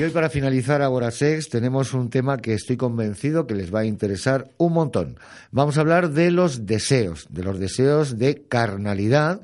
[0.00, 3.80] Y hoy para finalizar Ahora Sex tenemos un tema que estoy convencido que les va
[3.80, 5.18] a interesar un montón.
[5.50, 9.42] Vamos a hablar de los deseos, de los deseos de carnalidad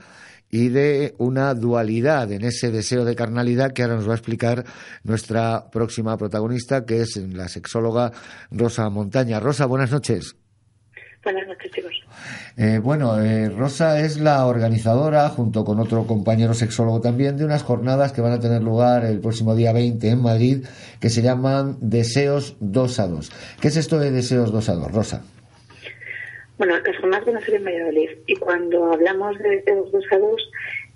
[0.50, 4.64] y de una dualidad en ese deseo de carnalidad que ahora nos va a explicar
[5.04, 8.12] nuestra próxima protagonista, que es la sexóloga
[8.50, 9.38] Rosa Montaña.
[9.40, 10.36] Rosa, buenas noches.
[11.26, 12.04] Buenas noches, chicos.
[12.56, 17.64] Eh, bueno, eh, Rosa es la organizadora, junto con otro compañero sexólogo también, de unas
[17.64, 20.64] jornadas que van a tener lugar el próximo día 20 en Madrid,
[21.00, 23.32] que se llaman Deseos 2 a 2.
[23.60, 25.24] ¿Qué es esto de Deseos 2 a 2, Rosa?
[26.58, 30.18] Bueno, las jornadas van a ser en Valladolid y cuando hablamos de Deseos 2 a
[30.18, 30.50] 2,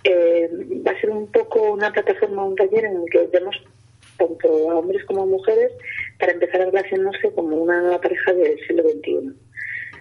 [0.05, 0.51] eh,
[0.87, 3.61] va a ser un poco una plataforma, un taller en el que vemos
[4.17, 5.73] tanto a hombres como a mujeres
[6.21, 9.35] para empezar a relacionarse como una pareja del siglo XXI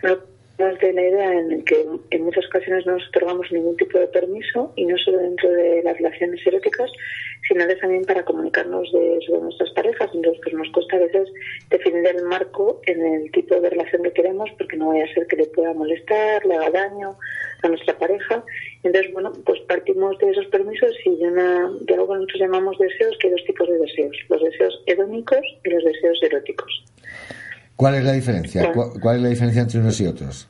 [0.03, 0.17] no
[0.59, 4.73] de la idea en que en muchas ocasiones no nos otorgamos ningún tipo de permiso
[4.75, 6.91] y no solo dentro de las relaciones eróticas,
[7.47, 10.09] sino también para comunicarnos de, sobre nuestras parejas.
[10.13, 11.29] Entonces, pues nos cuesta a veces
[11.69, 15.27] definir el marco en el tipo de relación que queremos porque no vaya a ser
[15.27, 17.17] que le pueda molestar, le haga daño
[17.63, 18.43] a nuestra pareja.
[18.83, 22.77] Entonces, bueno, pues partimos de esos permisos y de, una, de algo que nosotros llamamos
[22.77, 26.83] deseos, que hay dos tipos de deseos, los deseos hedónicos y los deseos eróticos.
[27.77, 28.73] ¿Cuál es la diferencia?
[28.73, 30.49] ¿Cuál es la diferencia entre unos y otros?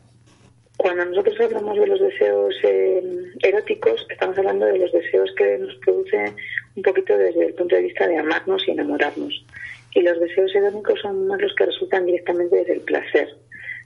[0.80, 3.04] Cuando nosotros hablamos de los deseos eh,
[3.44, 6.34] eróticos, estamos hablando de los deseos que nos producen
[6.74, 9.46] un poquito desde el punto de vista de amarnos y enamorarnos.
[9.94, 13.28] Y los deseos eróticos son más los que resultan directamente desde el placer.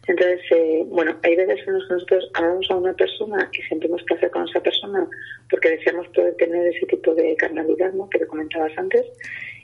[0.07, 4.03] Entonces, eh, bueno, hay veces en los que nosotros amamos a una persona y sentimos
[4.03, 5.07] placer con esa persona
[5.49, 8.09] porque deseamos poder tener ese tipo de carnalidad ¿no?
[8.09, 9.05] que te comentabas antes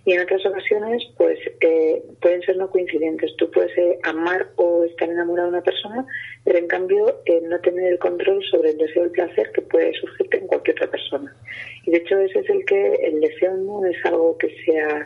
[0.06, 3.36] y en otras ocasiones pues eh, pueden ser no coincidentes.
[3.38, 6.06] Tú puedes eh, amar o estar enamorado de una persona,
[6.45, 9.94] pero en cambio eh, no tener el control sobre el deseo el placer que puede
[9.94, 11.36] surgirte en cualquier otra persona.
[11.86, 15.06] Y de hecho ese es el que el deseo no es algo que sea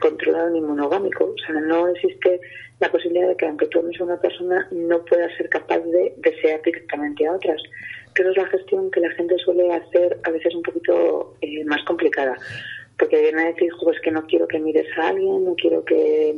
[0.00, 1.24] controlado ni monogámico.
[1.24, 2.40] O sea, no existe
[2.80, 6.14] la posibilidad de que aunque tú ames a una persona no puedas ser capaz de
[6.18, 7.62] desear directamente a otras.
[8.14, 11.34] Pero es la gestión que la gente suele hacer a veces un poquito
[11.66, 12.36] más complicada
[13.02, 16.34] porque viene a decir, es que no quiero que mires a alguien, no quiero que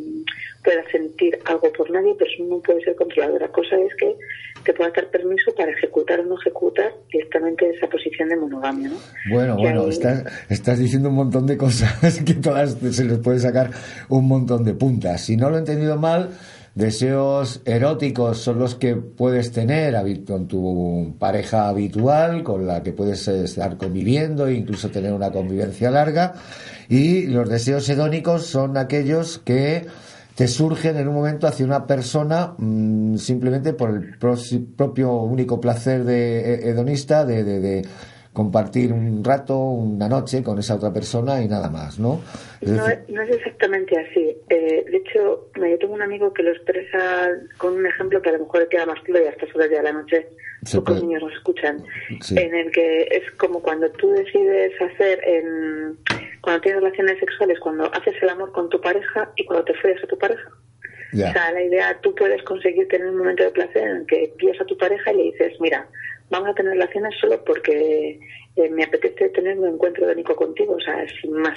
[0.64, 3.38] puedas sentir algo por nadie, pero eso no puede ser controlado.
[3.38, 4.16] La cosa es que
[4.64, 8.88] te pueda dar permiso para ejecutar o no ejecutar directamente esa posición de monogamia.
[8.88, 8.97] ¿no?
[9.30, 13.70] Bueno, bueno, estás, estás diciendo un montón de cosas que todas se les puede sacar
[14.08, 15.20] un montón de puntas.
[15.20, 16.30] Si no lo he entendido mal,
[16.75, 19.94] Deseos eróticos son los que puedes tener
[20.26, 25.88] con tu pareja habitual, con la que puedes estar conviviendo e incluso tener una convivencia
[25.92, 26.34] larga.
[26.88, 29.86] Y los deseos hedónicos son aquellos que
[30.34, 36.05] te surgen en un momento hacia una persona mm, simplemente por el propio único placer
[36.05, 37.83] de hedonista de, de
[38.34, 42.21] compartir un rato, una noche con esa otra persona y nada más, ¿no?
[42.62, 44.37] no, es exactamente así.
[44.50, 47.28] Eh, de hecho, yo tengo un amigo que lo expresa
[47.59, 49.83] con un ejemplo que a lo mejor queda más claro y a estas horas de
[49.83, 50.27] la noche
[50.75, 55.97] pocos niños nos escuchan, en el que es como cuando tú decides hacer, en,
[56.44, 60.05] cuando tienes relaciones sexuales, cuando haces el amor con tu pareja y cuando te follas
[60.05, 60.50] a tu pareja.
[61.15, 64.34] O sea, la idea, tú puedes conseguir tener un momento de placer en el que
[64.37, 65.88] guías a tu pareja y le dices, mira,
[66.28, 68.21] vamos a tener relaciones solo porque
[68.56, 71.56] eh, me apetece tener un encuentro de Nico contigo, o sea, sin más.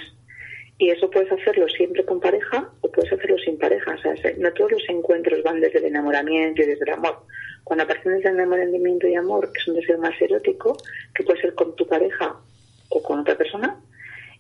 [0.78, 3.94] Y eso puedes hacerlo siempre con pareja o puedes hacerlo sin pareja.
[3.94, 7.24] O sea, no todos los encuentros van desde el enamoramiento y desde el amor.
[7.66, 10.78] Cuando aparecen desde el enamoramiento y amor, que es un deseo más erótico,
[11.14, 12.38] que puede ser con tu pareja
[12.90, 13.82] o con otra persona,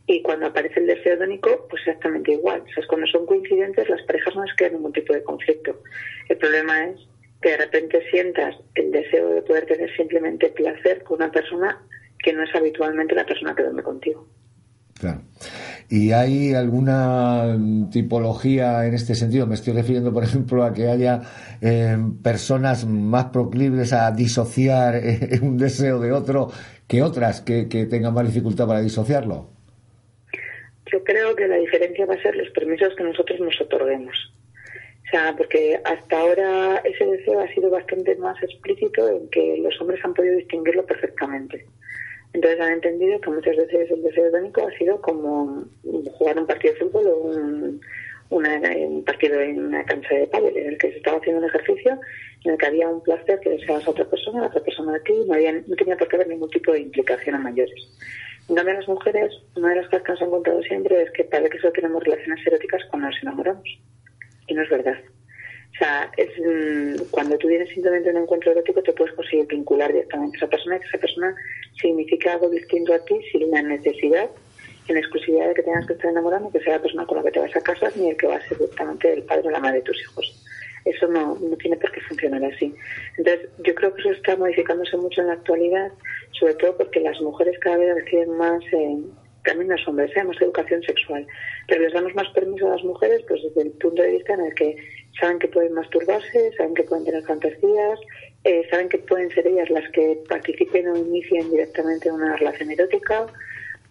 [0.07, 2.61] y cuando aparece el deseo edónico, pues exactamente igual.
[2.61, 5.81] O sea, cuando son coincidentes, las parejas no les queda ningún tipo de conflicto.
[6.29, 6.99] El problema es
[7.41, 11.85] que de repente sientas el deseo de poder tener simplemente placer con una persona
[12.23, 14.25] que no es habitualmente la persona que duerme contigo.
[14.93, 15.21] Claro.
[15.89, 17.57] ¿Y hay alguna
[17.91, 19.45] tipología en este sentido?
[19.45, 21.21] Me estoy refiriendo, por ejemplo, a que haya
[21.61, 26.49] eh, personas más proclives a disociar eh, un deseo de otro
[26.87, 29.56] que otras que tengan más dificultad para disociarlo.
[30.91, 34.33] Yo creo que la diferencia va a ser los permisos que nosotros nos otorguemos.
[35.07, 39.79] O sea, porque hasta ahora ese deseo ha sido bastante más explícito en que los
[39.79, 41.65] hombres han podido distinguirlo perfectamente.
[42.33, 45.65] Entonces han entendido que muchas veces el deseo edónico ha sido como
[46.11, 47.15] jugar un partido de fútbol o
[48.29, 51.97] un, partido en una cancha de pádel en el que se estaba haciendo un ejercicio
[52.43, 54.99] en el que había un placer que deseabas a otra persona, a otra persona a
[54.99, 57.87] ti, no, había, no tenía por qué haber ningún tipo de implicación a mayores.
[58.49, 61.25] En cambio, las mujeres, una de las cosas que nos han contado siempre es que
[61.25, 63.79] parece que solo tenemos relaciones eróticas cuando nos enamoramos
[64.47, 64.97] y no es verdad.
[65.73, 69.91] O sea, es, mm, cuando tú tienes simplemente un encuentro erótico te puedes conseguir vincular
[69.91, 71.35] directamente a esa persona y que esa persona
[71.79, 74.29] significa algo distinto a ti sin la necesidad
[74.87, 77.31] en exclusividad de que tengas que estar enamorando que sea la persona con la que
[77.31, 79.59] te vas a casar ni el que va a ser directamente el padre o la
[79.59, 80.46] madre de tus hijos.
[80.89, 82.73] Eso no, no tiene por qué funcionar así.
[83.17, 85.91] Entonces, yo creo que eso está modificándose mucho en la actualidad,
[86.31, 88.97] sobre todo porque las mujeres cada vez reciben más, eh,
[89.43, 90.23] también los hombres, ¿eh?
[90.23, 91.25] más educación sexual.
[91.67, 94.41] Pero les damos más permiso a las mujeres, pues desde el punto de vista en
[94.41, 94.75] el que
[95.19, 97.99] saben que pueden masturbarse, saben que pueden tener fantasías,
[98.43, 103.25] eh, saben que pueden ser ellas las que participen o inicien directamente una relación erótica,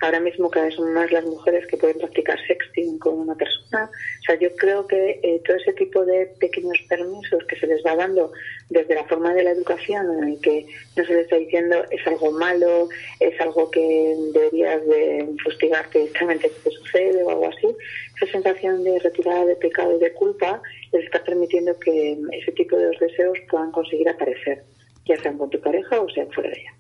[0.01, 3.91] ahora mismo cada vez son más las mujeres que pueden practicar sexting con una persona.
[4.21, 7.85] O sea, yo creo que eh, todo ese tipo de pequeños permisos que se les
[7.85, 8.33] va dando
[8.69, 10.67] desde la forma de la educación, en el que
[10.97, 12.89] no se les está diciendo es algo malo,
[13.21, 17.69] es algo que deberías de investigarte directamente que te sucede o algo así,
[18.17, 20.61] esa sensación de retirada de pecado y de culpa
[20.93, 24.63] les está permitiendo que ese tipo de deseos puedan conseguir aparecer,
[25.07, 26.73] ya sean con tu pareja o sean fuera de ella.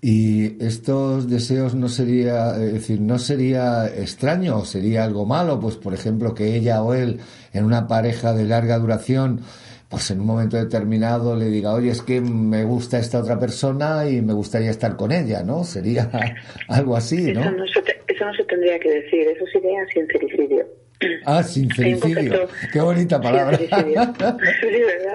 [0.00, 5.76] Y estos deseos no sería, es decir, no sería extraño o sería algo malo, pues
[5.76, 7.20] por ejemplo que ella o él
[7.52, 9.40] en una pareja de larga duración,
[9.88, 14.08] pues en un momento determinado le diga, oye, es que me gusta esta otra persona
[14.08, 15.64] y me gustaría estar con ella, ¿no?
[15.64, 16.10] Sería
[16.68, 17.42] algo así, ¿no?
[17.42, 20.81] Eso no se, eso no se tendría que decir, eso sería sincericidio.
[21.24, 22.48] Ah, sincericidio.
[22.72, 23.58] Qué bonita palabra.
[23.58, 24.14] Sincericidio.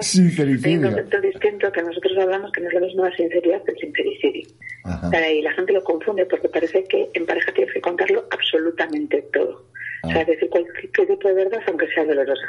[0.00, 0.68] sincericidio.
[0.68, 3.72] Hay un concepto distinto que nosotros hablamos que no es lo mismo la sinceridad que
[3.72, 4.48] el sincericidio.
[5.32, 9.66] Y la gente lo confunde porque parece que en pareja tienes que contarlo absolutamente todo.
[10.04, 10.24] O sea, ah.
[10.24, 12.46] decir cualquier tipo de verdad, aunque sea dolorosa.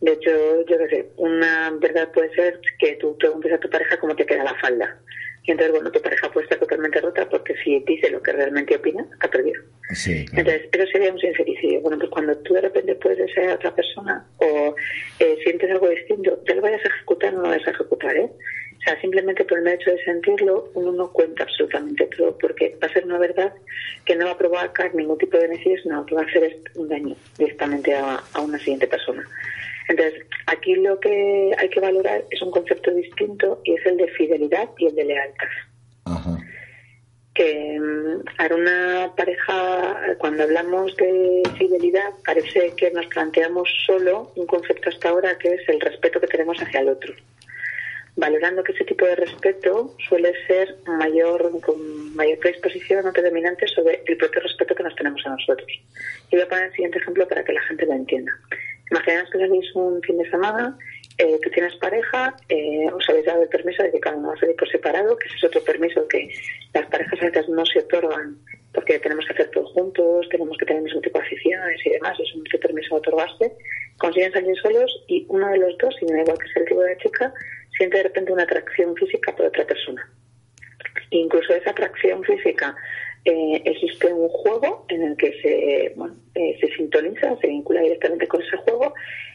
[0.00, 0.30] De hecho,
[0.66, 4.26] yo qué sé, una verdad puede ser que tú preguntes a tu pareja cómo te
[4.26, 4.98] queda la falda.
[5.44, 8.76] Y entonces, bueno, tu pareja puede estar totalmente rota porque si dice lo que realmente
[8.76, 9.62] opina, ha perdido.
[10.32, 11.80] Entonces, pero sería un sincericidio.
[11.80, 14.74] Bueno, pues cuando tú de repente puedes desear a otra persona o
[15.18, 18.16] eh, sientes algo distinto, ya lo vayas a ejecutar o no lo vayas a ejecutar,
[18.16, 18.30] ¿eh?
[18.30, 22.86] O sea, simplemente por el hecho de sentirlo, uno no cuenta absolutamente todo, porque va
[22.86, 23.52] a ser una verdad
[24.04, 26.88] que no va a provocar ningún tipo de necesidad, sino que va a hacer un
[26.88, 29.24] daño directamente a una siguiente persona.
[29.88, 34.08] Entonces, aquí lo que hay que valorar es un concepto distinto y es el de
[34.08, 35.48] fidelidad y el de lealtad.
[37.38, 44.44] Que mm, para una pareja, cuando hablamos de fidelidad, parece que nos planteamos solo un
[44.46, 47.14] concepto hasta ahora que es el respeto que tenemos hacia el otro.
[48.16, 54.02] Valorando que ese tipo de respeto suele ser mayor, con mayor predisposición o predominante sobre
[54.04, 55.70] el propio respeto que nos tenemos a nosotros.
[56.32, 58.32] Y voy a poner el siguiente ejemplo para que la gente lo entienda.
[58.90, 60.76] Imaginaos que salís un fin de semana,
[61.18, 64.34] eh, tú tienes pareja, eh, os habéis dado el permiso de que cada uno va
[64.34, 66.30] a salir por separado, que ese es otro permiso que
[66.72, 68.38] las parejas a veces no se otorgan
[68.72, 71.90] porque tenemos que hacer todo juntos, tenemos que tener el mismo tipo de aficiones y
[71.90, 73.52] demás, es un permiso de otorgarse.
[73.96, 76.82] Consiguen salir solos y uno de los dos, y no igual que sea el tipo
[76.82, 77.32] de chica,
[77.76, 80.08] siente de repente una atracción física por otra persona.
[81.10, 82.76] incluso esa atracción física
[83.24, 88.26] eh, existe un juego en el que se, bueno, eh, se sintoniza, se vincula directamente
[88.26, 88.94] con ese juego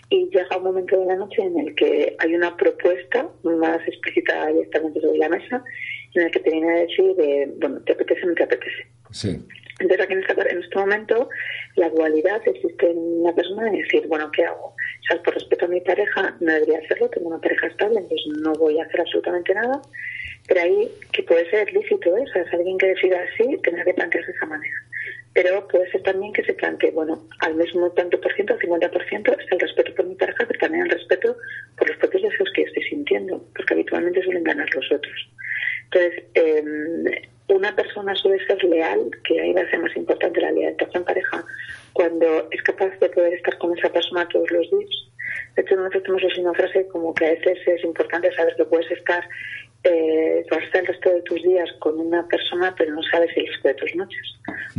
[0.09, 4.47] y llega un momento de la noche en el que hay una propuesta más explícita
[4.47, 5.63] directamente sobre la mesa
[6.15, 8.87] en el que te viene a decir, de, bueno, ¿te apetece o no te apetece?
[9.11, 9.39] Sí.
[9.79, 11.29] Entonces aquí en este, en este momento
[11.75, 14.75] la dualidad existe en la persona de decir, bueno, ¿qué hago?
[15.03, 18.27] O sea, por respeto a mi pareja no debería hacerlo, tengo una pareja estable, entonces
[18.39, 19.81] no voy a hacer absolutamente nada
[20.47, 22.23] pero ahí, que puede ser lícito, ¿eh?
[22.23, 24.75] o sea, es alguien que decida así, tendrá que plantearse de esa manera.
[25.33, 29.39] Pero puede ser también que se plantee, bueno, al mismo tanto por ciento, al 50%,
[29.39, 31.37] es el respeto por mi pareja, pero también el respeto
[31.77, 35.29] por los propios deseos que estoy sintiendo, porque habitualmente suelen ganar los otros.
[35.85, 37.05] Entonces, em,
[37.47, 41.03] una persona suele ser leal, que ahí va a ser más importante la lealtad en
[41.03, 41.42] pareja,
[42.03, 44.89] cuando es capaz de poder estar con esa persona todos los días.
[45.55, 48.91] De hecho, nosotros tenemos una frase como que a veces es importante saber que puedes
[48.91, 49.23] estar
[49.85, 53.29] eh, vas a estar el resto de tus días con una persona, pero no sabes
[53.35, 54.21] el resto de tus noches,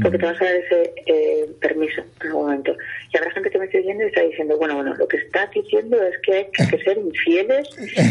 [0.02, 2.74] porque te vas a dar ese eh, permiso en algún momento.
[3.12, 5.50] Y habrá gente que me esté oyendo y está diciendo, bueno, bueno, lo que estás
[5.50, 7.68] diciendo es que hay que ser infieles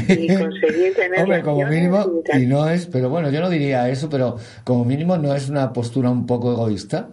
[0.08, 1.20] y conseguir tener...
[1.22, 5.18] Hombre, como mínimo, y, no es, pero bueno, yo no diría eso, pero como mínimo
[5.18, 7.10] no es una postura un poco egoísta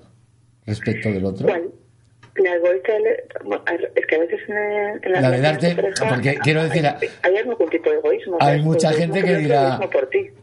[0.67, 1.49] respecto del otro.
[2.37, 2.93] La egoísta
[3.95, 5.77] es que a veces en, la, de darte,
[6.09, 6.87] porque quiero decir,
[7.23, 8.39] hay, algún tipo de egoísmo.
[8.41, 9.81] Hay mucha gente que dirá,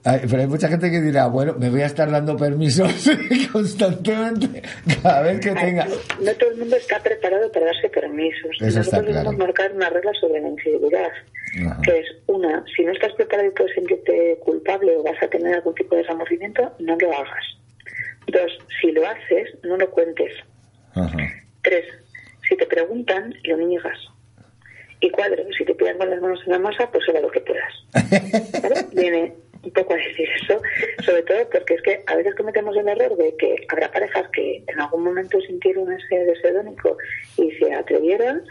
[0.03, 3.09] pero hay mucha gente que dirá, bueno, me voy a estar dando permisos
[3.53, 4.61] constantemente
[5.01, 5.85] cada vez que tenga.
[5.85, 8.51] No todo el mundo está preparado para darse permisos.
[8.59, 11.11] Eso Nosotros debemos marcar una regla sobre la infidelidad,
[11.83, 15.55] que es una, si no estás preparado y puedes sentirte culpable o vas a tener
[15.55, 17.45] algún tipo de desamorcimiento, no lo hagas.
[18.27, 18.51] Dos,
[18.81, 20.33] si lo haces, no lo cuentes.
[20.93, 21.46] Ajá.
[21.67, 21.85] Tres,
[22.47, 23.99] si te preguntan, lo niegas.
[25.01, 27.41] Y cuatro, si te piden con las manos en la masa, pues haga lo que
[27.41, 27.73] puedas.
[28.93, 30.61] Viene un poco a decir eso,
[31.03, 34.63] sobre todo porque es que a veces cometemos el error de que habrá parejas que
[34.65, 36.63] en algún momento sintieron ese deseo
[37.35, 38.43] y se atrevieron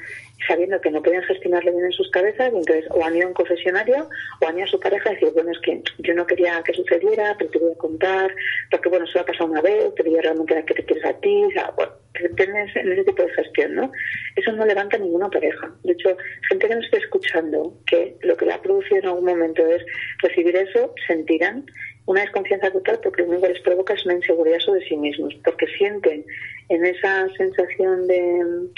[0.47, 3.35] sabiendo que no podían gestionarlo bien en sus cabezas, entonces o han ido a un
[3.35, 4.09] confesionario
[4.41, 6.75] o han ido a su pareja y decir, bueno, es que yo no quería que
[6.75, 8.35] sucediera, pero te voy a contar,
[8.71, 11.15] porque bueno, eso ha pasado una vez, pero yo realmente era que te quieres a
[11.21, 11.93] ti, o sea, bueno,
[12.37, 13.93] tienes en ese tipo de gestión, ¿no?
[14.37, 15.71] Eso no levanta ninguna pareja.
[15.83, 16.17] De hecho,
[16.49, 19.85] gente que nos esté escuchando, que lo que le ha producido en algún momento es
[20.23, 21.67] recibir eso, sentirán
[22.07, 25.35] una desconfianza total porque lo único que les provoca es una inseguridad sobre sí mismos,
[25.45, 26.25] porque sienten
[26.69, 28.69] en esa sensación de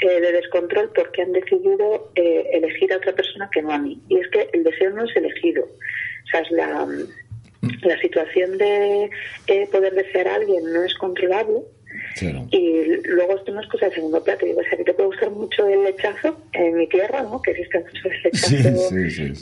[0.00, 4.00] eh, de descontrol porque han decidido eh, elegir a otra persona que no a mí.
[4.08, 5.64] Y es que el deseo no es elegido.
[5.64, 6.86] O sea, es la,
[7.82, 9.10] la situación de
[9.46, 11.62] eh, poder desear a alguien no es controlable
[12.20, 14.46] y luego esto no es cosa de segundo plato.
[14.46, 17.40] Digo, o sea, que te puede gustar mucho el lechazo en mi tierra, ¿no?
[17.42, 18.96] Que existe mucho el lechazo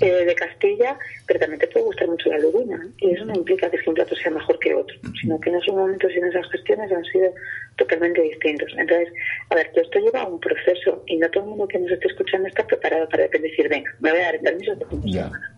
[0.04, 2.88] eh, de Castilla, pero también te puede gustar mucho la lubina.
[2.98, 5.74] Y eso no implica que un plato sea mejor que otro, sino que en esos
[5.74, 7.32] momentos y en esas gestiones han sido
[7.76, 8.72] totalmente distintos.
[8.76, 9.12] Entonces,
[9.50, 11.90] a ver, todo esto lleva a un proceso y no todo el mundo que nos
[11.90, 15.12] esté escuchando está preparado para decir, venga, me voy a dar el permiso de de
[15.12, 15.52] semana.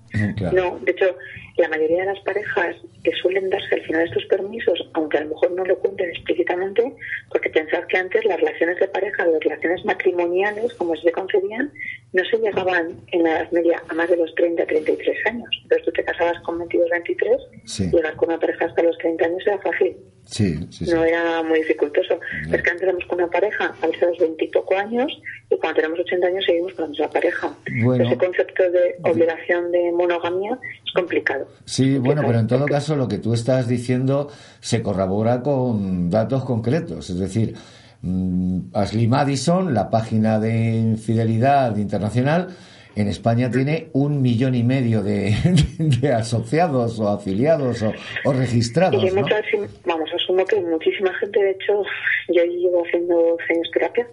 [0.53, 1.17] No, de hecho,
[1.57, 5.31] la mayoría de las parejas que suelen darse al final estos permisos, aunque a lo
[5.31, 6.93] mejor no lo cuenten explícitamente,
[7.31, 11.73] porque pensad que antes las relaciones de pareja, las relaciones matrimoniales, como se concedían,
[12.13, 15.49] no se llegaban en la Edad Media a más de los 30, 33 años.
[15.63, 19.43] Entonces tú te casabas con 22, 23, llegar con una pareja hasta los 30 años
[19.47, 19.97] era fácil.
[20.27, 20.59] Sí,
[20.91, 22.19] no era muy dificultoso.
[22.51, 25.13] Es que antes éramos con una pareja a veces los 20 y poco años
[25.51, 27.55] y cuando tenemos 80 años seguimos con la misma pareja.
[27.67, 31.44] Ese concepto de obligación de monogamia es complicado.
[31.65, 34.29] Sí, bueno, pero en todo caso lo que tú estás diciendo
[34.61, 37.11] se corrobora con datos concretos.
[37.11, 37.55] Es decir,
[38.03, 42.49] mm, Ashley Madison, la página de infidelidad internacional,
[42.97, 45.35] en España tiene un millón y medio de,
[46.17, 49.03] asociados o afiliados o, registrados.
[49.03, 51.83] Y vamos, asumo que muchísima gente, de hecho,
[52.29, 54.07] yo llevo haciendo años terapia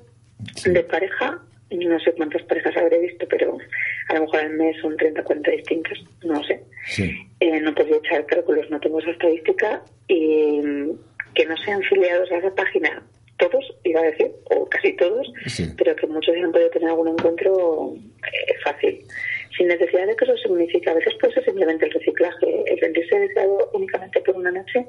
[0.66, 1.40] de pareja,
[1.78, 3.58] no sé cuántas parejas habré visto, pero
[4.10, 6.62] a lo mejor al mes son 30, 40 distintas, no sé.
[7.40, 10.62] Eh, no podría echar cálculos, no tengo esa estadística y
[11.34, 13.04] que no sean afiliados a esa página
[13.38, 15.32] todos, iba a decir, o casi todos,
[15.78, 19.04] pero que muchos han podido tener algún encuentro eh, fácil.
[19.58, 23.20] Sin necesidad de que eso signifique, a veces puede ser simplemente el reciclaje, el sentirse
[23.20, 24.86] deseado únicamente por una noche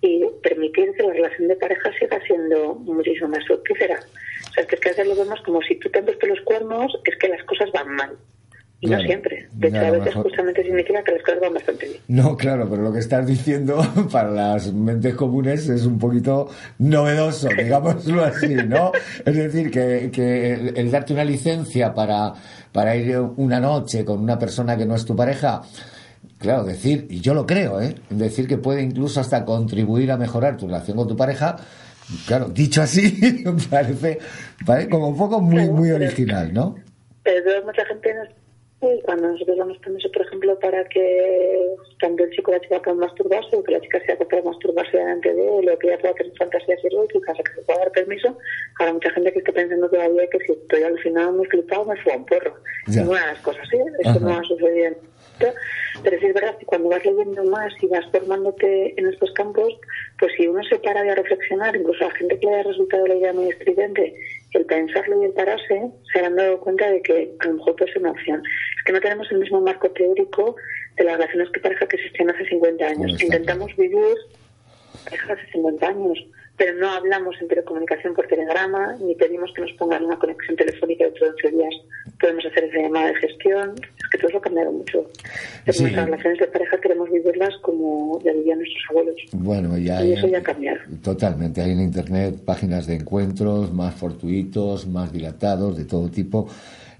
[0.00, 4.00] y permitir que la relación de pareja siga siendo muchísimo más fructífera.
[4.50, 6.40] O sea, que, es que a veces lo vemos como si tú te han los
[6.42, 8.18] cuernos, es que las cosas van mal.
[8.82, 9.48] Y no siempre.
[9.52, 12.00] De hecho, a veces justamente significa que las cosas van bastante bien.
[12.08, 13.80] No, claro, pero lo que estás diciendo
[14.12, 18.90] para las mentes comunes es un poquito novedoso, digámoslo así, ¿no?
[19.24, 22.32] es decir, que, que el, darte una licencia para,
[22.72, 25.62] para ir una noche con una persona que no es tu pareja,
[26.38, 27.94] claro, decir, y yo lo creo, ¿eh?
[28.10, 31.54] Decir que puede incluso hasta contribuir a mejorar tu relación con tu pareja,
[32.26, 34.18] claro, dicho así, parece,
[34.66, 36.74] parece como un poco muy, muy original, ¿no?
[37.22, 38.41] Pero mucha gente no
[38.82, 41.66] y cuando nosotros damos permiso, por ejemplo, para que
[42.00, 44.42] tanto el chico o la chica puedan masturbarse o que la chica sea capaz de
[44.42, 47.78] masturbarse delante de él o que ella pueda tener fantasías eróticas o que se pueda
[47.78, 48.36] dar permiso,
[48.80, 52.16] habrá mucha gente que está pensando todavía que si estoy alucinado, muy flipado, me fue
[52.16, 52.54] un porro.
[52.88, 53.78] Ninguna de las cosas, ¿sí?
[54.00, 54.96] Eso no ha sucedido
[56.02, 59.72] pero sí es verdad que cuando vas leyendo más y vas formándote en estos campos,
[60.18, 63.06] pues si uno se para de reflexionar, incluso a la gente que le haya resultado
[63.06, 64.14] la idea muy estridente,
[64.52, 67.92] el pensarlo y el pararse, se han dado cuenta de que a lo mejor puede
[67.92, 68.42] ser una opción.
[68.82, 70.56] Es que no tenemos el mismo marco teórico
[70.96, 73.22] de las relaciones que pareja que existían hace 50 años.
[73.22, 74.16] Intentamos vivir
[75.04, 76.18] pareja hace 50 años
[76.56, 81.04] pero no hablamos en telecomunicación por telegrama, ni pedimos que nos pongan una conexión telefónica
[81.06, 81.74] de todos los días
[82.20, 83.74] podemos hacer esa llamada de gestión.
[83.98, 85.10] Es que todo eso ha cambiado mucho.
[85.66, 89.16] Nuestras relaciones de pareja queremos vivirlas como ya vivían nuestros abuelos.
[89.32, 90.78] Bueno, ya y eso ya ha cambiado.
[91.02, 91.60] Totalmente.
[91.60, 96.48] Hay en Internet páginas de encuentros más fortuitos, más dilatados, de todo tipo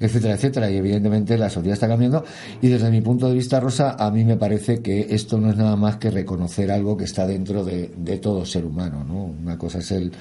[0.06, 0.70] etcétera, etcétera.
[0.70, 2.24] Y evidentemente la sociedad está cambiando.
[2.60, 5.56] Y desde mi punto de vista, Rosa, a mí me parece que esto no es
[5.56, 7.88] nada más que reconocer algo que está dentro de,
[8.22, 9.24] todo ser humano, ¿no?
[9.24, 10.12] Una cosa es el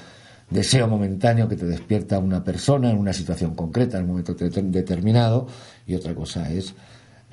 [0.50, 5.46] deseo momentáneo que te despierta una persona en una situación concreta, en un momento determinado,
[5.86, 6.74] y otra cosa es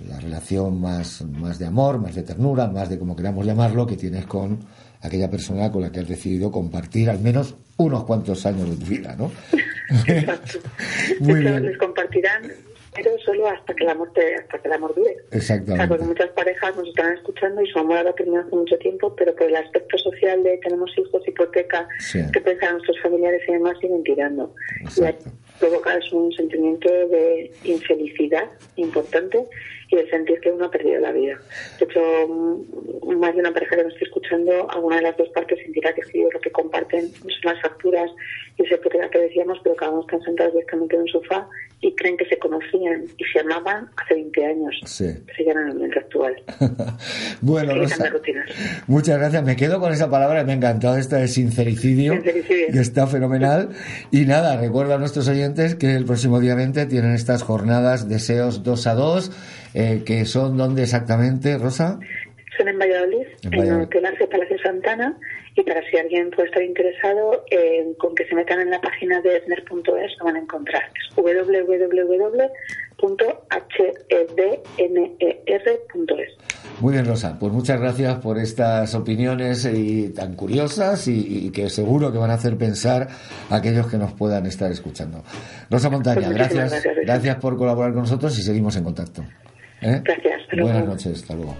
[0.07, 3.97] la relación más, más de amor, más de ternura, más de como queramos llamarlo, que
[3.97, 4.59] tienes con
[5.01, 8.91] aquella persona con la que has decidido compartir al menos unos cuantos años de tu
[8.91, 9.31] vida, ¿no?
[10.07, 10.59] Exacto.
[11.21, 11.65] Muy bien.
[11.65, 12.43] Les compartirán
[12.95, 15.17] pero solo hasta que el amor te, hasta que el amor dure.
[15.31, 15.73] Exactamente.
[15.73, 18.77] O sea, porque muchas parejas nos están escuchando y su amor ha terminado hace mucho
[18.77, 21.87] tiempo, pero por el aspecto social de tenemos hijos, hipoteca,
[22.33, 24.53] que pensan nuestros familiares y demás, siguen tirando.
[24.81, 25.29] Exacto.
[25.59, 29.45] Y provoca un sentimiento de infelicidad importante
[29.89, 31.39] y el sentir que uno ha perdido la vida.
[31.79, 35.29] De hecho, mm, más de una pareja que nos esté escuchando, alguna de las dos
[35.29, 38.11] partes sentirá que sí, lo que comparten son las facturas
[38.57, 41.49] y hipoteca que decíamos, pero cada uno están sentados directamente en un sofá
[41.81, 44.79] y creen que se conocían y se amaban hace 20 años.
[44.85, 45.07] Sí.
[45.25, 46.35] Pero ya en el momento actual.
[47.41, 48.11] bueno, Rosa,
[48.87, 49.43] muchas gracias.
[49.43, 53.69] Me quedo con esa palabra, me ha encantado esta de sincericidio, sincericidio, que está fenomenal.
[54.11, 58.63] Y nada, recuerda a nuestros oyentes que el próximo día 20 tienen estas jornadas deseos
[58.63, 59.31] 2 a 2,
[59.73, 61.99] eh, que son donde exactamente, Rosa?
[62.57, 65.17] Son en Valladolid, en, el Hotel Palacio Santana
[65.55, 69.21] y para si alguien puede estar interesado, eh, con que se metan en la página
[69.21, 70.83] de esner.es lo van a encontrar.
[70.95, 71.79] Es www.hedner.es.
[76.79, 77.37] Muy bien, Rosa.
[77.37, 82.35] Pues muchas gracias por estas opiniones y tan curiosas y, que seguro que van a
[82.35, 83.07] hacer pensar
[83.49, 85.23] a aquellos que nos puedan estar escuchando.
[85.69, 89.23] Rosa Montaña, pues gracias, gracias, por colaborar con nosotros y seguimos en contacto.
[89.81, 90.01] ¿Eh?
[90.03, 90.41] Gracias.
[90.57, 91.21] Buenas noches.
[91.21, 91.55] Hasta luego.